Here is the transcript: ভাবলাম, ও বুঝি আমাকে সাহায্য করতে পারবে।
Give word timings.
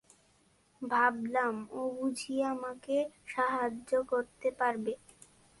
ভাবলাম, 0.81 1.55
ও 1.71 1.81
বুঝি 1.95 2.35
আমাকে 2.45 2.95
সাহায্য 3.27 3.91
করতে 4.07 4.47
পারবে। 4.59 4.93